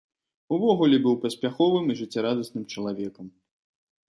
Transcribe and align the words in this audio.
Увогуле 0.55 0.97
быў 1.03 1.17
паспяховым 1.25 1.85
і 1.95 1.99
жыццярадасным 2.01 2.65
чалавекам. 2.73 3.25